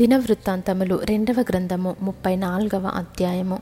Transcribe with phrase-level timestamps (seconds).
[0.00, 3.58] దినవృత్తాంతములు రెండవ గ్రంథము ముప్పై నాలుగవ అధ్యాయము.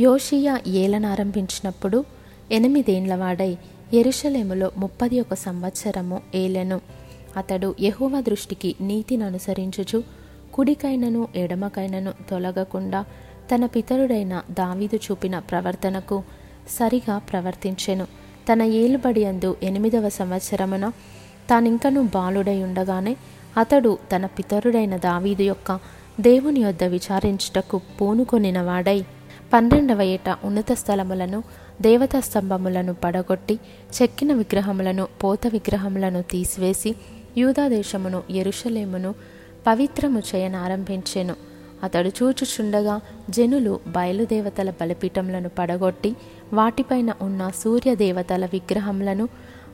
[0.00, 2.04] యోషియా ఏలనారంభించినప్పుడు
[2.52, 3.56] ఎనిమిదేండ్లవాడై
[3.94, 6.80] ఎరుషలేములో ముప్పది ఒక సంవత్సరము ఏలెను.
[7.36, 10.02] అతడు యెహోవా దృష్టికి నీతిని అనుసరించుచు
[10.54, 13.04] కుడికైనను ఎడమకైనను తొలగకుండా
[13.54, 16.22] తన పితరుడైన దావీదు చూపిన ప్రవర్తనకు
[16.70, 18.06] సరిగా ప్రవర్తించెను.
[18.52, 20.88] తన ఏలుబడి అందు ఎనిమిదవ సంవత్సరమున
[21.50, 23.16] తానింకను బాలుడై ఉండగానే
[23.56, 25.70] అతడు తన పితరుడైన దావీదు యొక్క
[26.20, 28.98] దేవుని యొద్ద విచారించుటకు పూనుకొనిన వాడై
[29.52, 31.38] పన్నెండవ ఏట ఉన్నత స్థలములను
[31.80, 33.54] దేవతా స్తంభములను పడగొట్టి
[33.96, 36.90] చెక్కిన విగ్రహములను పోత విగ్రహములను తీసివేసి
[37.40, 39.10] యూదాదేశమును ఎరుషలేమును
[39.66, 41.34] పవిత్రము చేయనారంభించెను
[41.84, 42.94] అతడు చూచుచుండగా
[43.30, 46.10] జనులు బయలుదేవతల బలిపీఠములను పడగొట్టి
[46.52, 49.26] వాటిపైన ఉన్న సూర్యదేవతల విగ్రహములను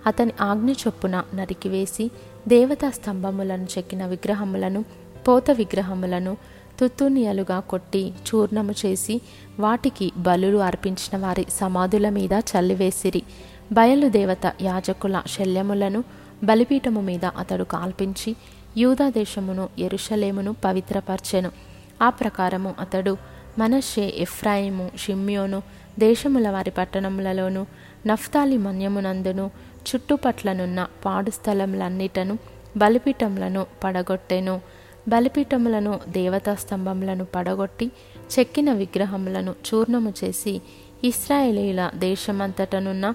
[0.07, 2.05] అతని ఆజ్ఞ చొప్పున నరికివేసి
[2.49, 4.85] దేవతా స్తంభములను చెక్కిన విగ్రహములను
[5.29, 6.37] పోత విగ్రహములను
[6.81, 9.21] తుత్తునియలుగా కొట్టి చూర్ణము చేసి
[9.61, 13.23] వాటికి బలులు అర్పించిన వారి సమాధుల మీద చల్లివేసిరి.
[13.73, 16.05] బయలుదేవత యాజకుల శల్యములను
[16.45, 18.37] బలిపీఠము మీద అతడు కాల్పించి
[18.77, 21.51] యూదాదేశమును ఎరుషలేమును పవిత్రపరచెను.
[22.03, 23.17] ఆ ప్రకారము అతడు
[23.59, 25.63] మనషే ఎఫ్రాయిము షిమ్యోను
[25.99, 27.67] దేశముల వారి పట్టణములలోను
[28.07, 29.51] నఫ్తాలి మన్యమునందును
[29.89, 32.39] చుట్టుపట్లనున్న పాడు స్థలములన్నిటను
[32.77, 34.61] బలిపీఠములను పడగొట్టెను.
[35.09, 37.91] బలిపీఠములను దేవతా స్తంభములను పడగొట్టి
[38.39, 40.61] చెక్కిన విగ్రహములను చూర్ణము చేసి
[41.05, 43.15] ఇస్రాయేలీల దేశమంతటనున్న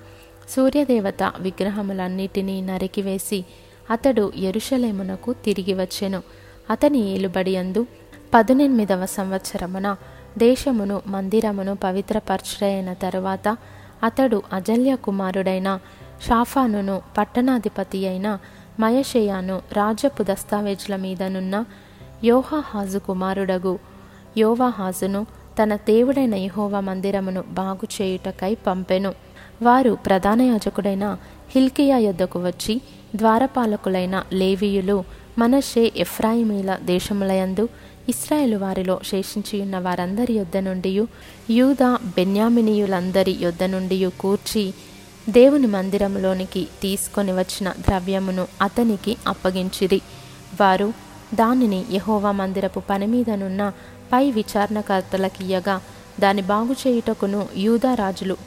[0.49, 3.45] సూర్యదేవత విగ్రహములన్నిటినీ నరికివేసి
[3.89, 6.23] అతడు ఎరుషలేమునకు తిరిగి వచ్చెను.
[6.69, 7.85] అతని ఏలుబడి అందు
[8.33, 9.95] పదునెనిమిదవ సంవత్సరమున
[10.37, 13.57] దేశమును మందిరమును పవిత్రపరచుడైన తరువాత
[14.03, 15.79] అతడు అజల్య కుమారుడైన
[16.27, 18.37] షాఫానును పట్టణాధిపతి అయిన
[18.79, 21.65] మయషేయాను రాజ్యపు దస్తావేజ్ల మీదనున్న
[22.23, 23.79] యోహాహాజు కుమారుడగు.
[24.37, 25.25] యోవాహాజును
[25.63, 29.13] తన దేవుడైన యహోవా మందిరమును బాగు చేయుటకై పంపెను.
[29.61, 31.17] వారు ప్రధాన యాజకుడైన
[31.49, 32.81] హిల్కియా యొద్దకు వచ్చి
[33.15, 35.03] ద్వారపాలకులైన లేవీయులు
[35.37, 37.69] మనషే ఎఫ్రాయిమీల దేశములయందు
[38.09, 40.91] ఇస్రాయేలు వారిలో శేషించియున్న వారందరి యొద్ద నుండి
[41.49, 44.73] యూదా బెన్యామినీయులందరి యొద్ద నుండి కూర్చి
[45.29, 50.01] దేవుని మందిరములోనికి తీసుకొని వచ్చిన ద్రవ్యమును అతనికి అప్పగించిరి.
[50.59, 50.93] వారు
[51.33, 53.73] దానిని యహోవా మందిరపు పని మీదనున్న
[54.13, 55.81] పై విచారణకర్తలకియ్యగా
[56.19, 57.47] దాని బాగు చేయుటకును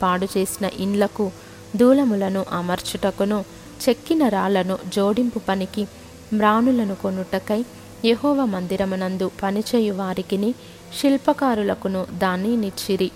[0.03, 1.31] పాడు చేసిన ఇండ్లకు
[1.77, 3.45] దూలములను అమర్చుటకును
[3.89, 5.87] చెక్కిన రాళ్ళను జోడింపు పనికి
[6.35, 7.65] మ్రాణులను కొనుటకై
[8.05, 10.55] యహోవ మందిరమునందు పనిచేయు వారికిని
[11.01, 13.11] శిల్పకారులకును దాన్ని నిచ్చిరి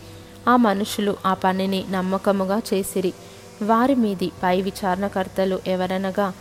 [0.49, 3.13] ఆ మనుషులు ఆ పనిని నమ్మకముగా చేసిరి.
[3.63, 6.33] వారి మీది పై విచారణకర్తలు ఎవరనగా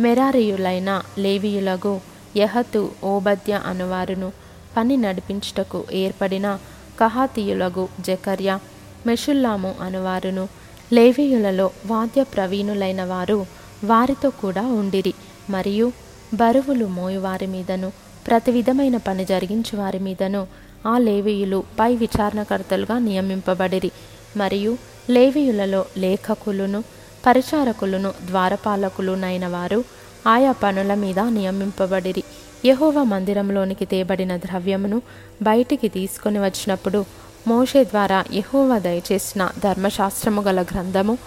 [0.00, 2.00] మెరారియులైన లేవియులగు
[2.36, 4.32] యహతు ఓబద్య అనువారును
[4.76, 6.58] పని నడిపించుటకు ఏర్పడిన
[7.00, 8.58] కహాతీయులగు జకర్య
[9.06, 10.48] మెషుల్లాము అనువారును.
[10.92, 13.46] లేవీయులలో వాద్య ప్రవీణులైన వారు
[13.84, 15.14] వారితో కూడా ఉండిరి.
[15.50, 15.92] మరియు
[16.34, 17.92] బరువులు మోయువారి మీదను
[18.26, 20.46] ప్రతి విధమైన పని జరిగించు వారి మీదను
[20.86, 23.90] ఆ లేవీయులు పై విచారణకర్తలుగా నియమింపబడిరి.
[24.36, 24.78] మరియు
[25.10, 26.84] లేవీయులలో లేఖకులను
[27.26, 29.84] పరిచారకులను ద్వారపాలకులునైన వారు
[30.26, 32.24] ఆయా పనుల మీద నియమింపబడిరి.
[32.64, 35.02] యహోవ మందిరంలోనికి తేబడిన ద్రవ్యమును
[35.42, 37.04] బయటికి తీసుకొని వచ్చినప్పుడు
[37.48, 41.18] మోషే ద్వారా యహోవ దయచేసిన ధర్మశాస్త్రము గల గ్రంథము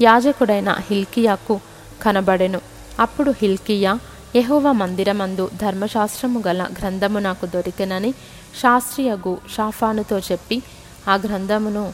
[0.00, 1.60] యాజకుడైన హిల్కియాకు
[2.02, 2.60] కనబడెను.
[3.00, 3.98] అప్పుడు హిల్కియా
[4.36, 8.14] యహోవ మందిరమందు ధర్మశాస్త్రము గల గ్రంథము నాకు దొరికెనని
[8.62, 10.62] శాస్త్రియగు షాఫానుతో చెప్పి
[11.08, 11.92] ఆ గ్రంథమును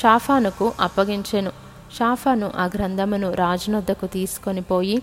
[0.00, 1.52] షాఫానుకు అప్పగించెను.
[1.98, 4.96] షాఫాను ఆ గ్రంథమును రాజునొద్దకు తీసుకొని పోయి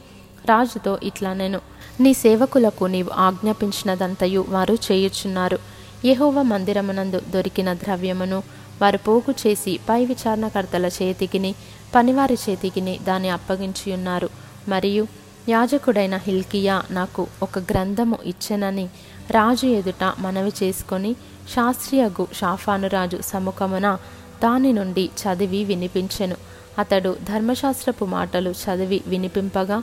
[0.50, 1.60] రాజుతో ఇట్లా నేను
[2.00, 5.60] నీ సేవకులకు నీవు ఆజ్ఞాపించినదంతయు వారు చేయుచున్నారు.
[6.06, 8.44] యహోవ మందిరమునందు దొరికిన ద్రవ్యమును
[8.82, 11.56] వారు పోగు చేసి పై విచారణకర్తల చేతికిని
[11.96, 14.30] పనివారి చేతికిని దాన్ని అప్పగించియున్నారు.
[14.68, 15.08] మరియు
[15.50, 18.86] యాజకుడైన హిల్కియా నాకు ఒక గ్రంథము ఇచ్చెనని
[19.32, 21.16] రాజు ఎదుట మనవి చేసుకొని
[21.54, 23.98] శాస్త్రియగు షాఫానురాజు సముఖమున
[24.44, 26.36] దాని నుండి చదివి వినిపించెను.
[26.80, 29.78] అతడు ధర్మశాస్త్రపు మాటలు చదివి వినిపింపగా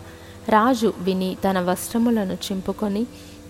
[0.48, 3.06] రాజు విని తన వస్త్రములను చింపుకొని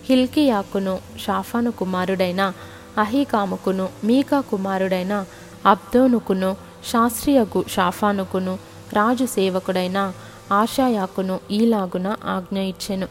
[0.09, 2.53] హిల్కియాకును షాఫాను కుమారుడైన
[2.97, 5.25] అహీకాముకును మీకా కుమారుడైన
[5.65, 6.55] అబ్దోనుకును
[6.91, 8.53] శాస్త్రీయకు షాఫానుకును
[8.93, 10.13] రాజు సేవకుడైన
[10.51, 13.07] ఆశాయాకును ఈలాగున ఆజ్ఞ ఇచ్చెను.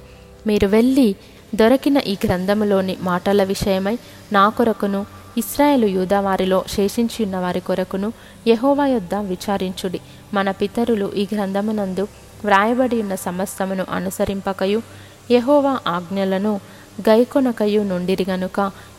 [0.47, 1.17] మీరు వెళ్ళి
[1.55, 3.99] దొరికిన ఈ గ్రంథములోని మాటల విషయమై
[4.33, 5.07] నా కొరకును
[5.41, 8.09] ఇస్రాయేలు యూదావారిలో శేషించి ఉన్న వారి కొరకును
[8.47, 10.01] యహోవా యొద్ద విచారించుడి.
[10.35, 12.05] మన పితరులు ఈ గ్రంథమునందు
[12.45, 14.81] వ్రాయబడి ఉన్న సమస్తమును అనుసరింపకయు
[15.31, 16.53] యహోవా ఆజ్ఞలను
[17.09, 18.59] గైకొనకయు నుండిరి గనుక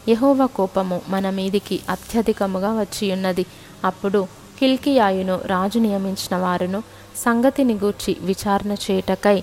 [0.10, 3.46] యహోవ కోపము మన మీదికి అత్యధికముగా వచ్చియున్నది.
[3.86, 4.22] అప్పుడు
[4.60, 6.80] కిల్కియాయును రాజు నియమించిన వారును
[7.26, 9.38] సంగతిని గూర్చి విచారణ చేయుటకై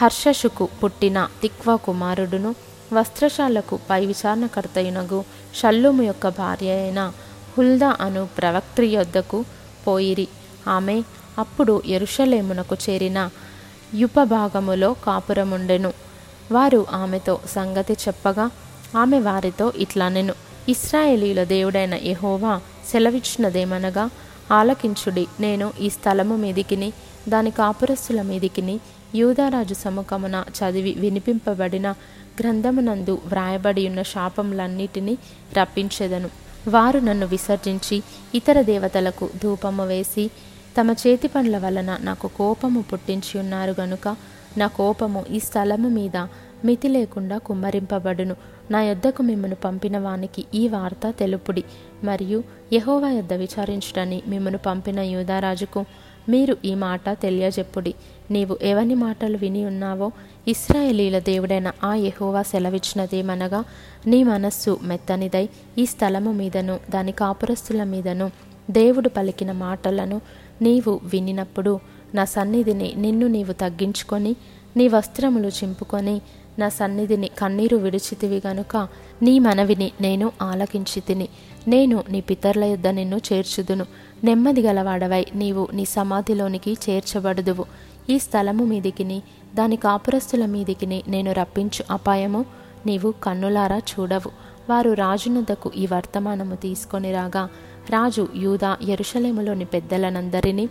[0.00, 2.50] హర్షషుకు పుట్టిన తిక్వ కుమారుడును
[2.92, 5.24] వస్త్రశాలకు పై విచారణకర్తయునగు
[5.54, 7.12] షల్లుము యొక్క భార్య అయిన
[7.58, 9.44] హుల్దా అను ప్రవక్త్రి యొద్దకు
[9.86, 10.28] పోయిరి.
[10.68, 11.02] ఆమె
[11.38, 13.30] అప్పుడు ఎరుషలేమునకు చేరిన
[13.94, 15.92] యుపభాగములో కాపురముండెను.
[16.52, 18.50] వారు ఆమెతో సంగతి చెప్పగా
[18.96, 20.34] ఆమె వారితో ఇట్లానెను.
[20.68, 22.60] ఇస్రాయేలీల దేవుడైన యహోవా
[22.90, 24.10] సెలవిచ్చినదేమనగా
[24.52, 26.92] ఆలకించుడి నేను ఈ స్థలము మీదికిని
[27.28, 28.80] దాని కాపురస్తుల మీదికిని
[29.14, 31.90] యూదారాజు సముఖమున చదివి వినిపింపబడిన
[32.40, 35.18] గ్రంథమునందు వ్రాయబడి ఉన్న శాపములన్నిటినీ
[35.58, 36.28] రప్పించెదను.
[36.68, 38.02] వారు నన్ను విసర్జించి
[38.34, 40.30] ఇతర దేవతలకు ధూపము వేసి
[40.80, 44.16] తమ చేతి పనుల వలన నాకు కోపము పుట్టించి ఉన్నారు గనుక
[44.58, 46.16] నా కోపము ఈ స్థలము మీద
[46.64, 48.36] మితి లేకుండా కుమ్మరింపబడును.
[48.70, 51.64] నా యొద్దకు మిమ్మను పంపిన వానికి ఈ వార్త తెలుపుడి.
[52.04, 55.84] మరియు యహోవా యొద్ద విచారించుటని మిమ్మను పంపిన యూదారాజుకు
[56.28, 57.94] మీరు ఈ మాట తెలియజెప్పుడి.
[58.30, 60.12] నీవు ఎవని మాటలు విని ఉన్నావో?
[60.48, 63.64] ఇస్రాయేలీల దేవుడైన ఆ యహోవా సెలవిచ్చినదేమనగా
[64.06, 65.48] నీ మనస్సు మెత్తనిదై
[65.78, 68.30] ఈ స్థలము మీదను దాని కాపురస్తుల మీదను
[68.70, 70.20] దేవుడు పలికిన మాటలను
[70.62, 71.80] నీవు వినినప్పుడు
[72.14, 74.36] నా సన్నిధిని నిన్ను నీవు తగ్గించుకొని
[74.76, 76.20] నీ వస్త్రములు చింపుకొని
[76.58, 78.88] నా సన్నిధిని కన్నీరు విడిచితివి గనుక
[79.22, 81.28] నీ మనవిని నేను ఆలకించి తిని
[81.68, 83.86] నేను నీ పితరుల యొద్ద నిన్ను చేర్చుదును.
[84.24, 87.64] నెమ్మది గలవాడవై నీవు నీ సమాధిలోనికి చేర్చబడుదువు.
[88.10, 89.22] ఈ స్థలము మీదికిని
[89.54, 92.44] దాని కాపురస్తుల మీదికిని నేను రప్పించు అపాయము
[92.86, 94.30] నీవు కన్నులారా చూడవు.
[94.70, 97.48] వారు రాజునొద్దకు ఈ వర్తమానము తీసుకొని రాగా
[97.90, 100.68] రాజు యూదా ఎరుషలేములోని పెద్దలనందరినీ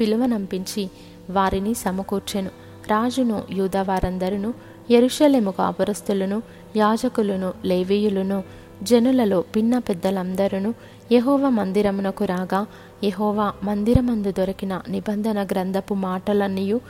[0.00, 0.90] పిలువనంపించి
[1.30, 2.50] వారిని సమకూర్చెను.
[2.90, 4.54] రాజును యూదా వారందరును
[4.90, 6.42] ఎరుషలేము కాపురస్తులను
[6.76, 8.42] యాజకులను లేవీయులను
[8.82, 10.74] జనులలో పిన్న పెద్దలందరూ
[11.12, 12.66] యహోవ మందిరమునకు రాగా
[13.04, 16.80] యహోవ మందిరమందు దొరికిన నిబంధన గ్రంథపు మాటలన్నీయు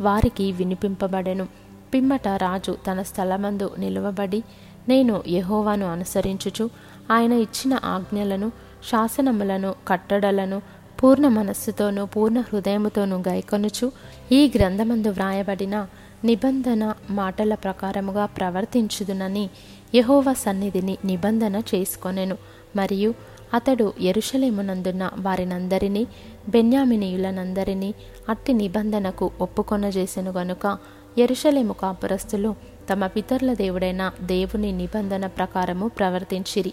[0.00, 1.46] వారికి వినిపింపబడెను.
[1.94, 4.42] పిమ్మట రాజు తన స్థలమందు నిలువబడి
[4.88, 6.70] నేను యహోవాను అనుసరించుచు
[7.10, 8.52] ఆయన ఇచ్చిన ఆజ్ఞలను
[8.90, 10.62] శాసనములను కట్టడలను
[11.02, 13.92] పూర్ణ మనస్సుతోనూ పూర్ణ హృదయముతోనూ గైకొనుచు
[14.32, 15.86] ఈ గ్రంథమందు వ్రాయబడిన
[16.24, 19.50] నిబంధన మాటల ప్రకారముగా ప్రవర్తించుదునని
[19.94, 22.36] యహోవ సన్నిధిని నిబంధన చేసుకొనెను.
[22.76, 23.14] మరియు
[23.54, 26.06] అతడు ఎరుషలేమునందున్న వారినందరినీ
[26.48, 27.94] బెన్యామినీయులనందరినీ
[28.28, 30.78] అట్టి నిబంధనకు ఒప్పుకొనజేసెను గనుక
[31.18, 32.54] ఎరుషలేము కాపురస్తులు
[32.92, 36.72] తమ పితరుల దేవుడైన దేవుని నిబంధన ప్రకారము ప్రవర్తించిరి.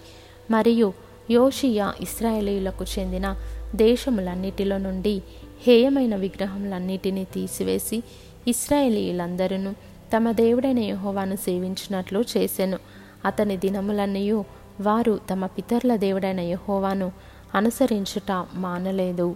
[0.51, 0.93] మరియు
[1.31, 3.35] యోషియా ఇస్రాయేలీయులకు చెందిన
[3.75, 5.21] దేశములన్నిటిలో నుండి
[5.67, 8.03] హేయమైన విగ్రహములన్నిటినీ తీసివేసి
[8.47, 9.71] ఇస్రాయేలీలందరూ
[10.17, 12.77] తమ దేవుడైన యహోవాను సేవించినట్లు చేసెను.
[13.25, 14.45] అతని దినములన్నయు
[14.81, 17.11] వారు తమ పితరుల దేవుడైన యహోవాను
[17.55, 19.35] అనుసరించుట మానలేదు.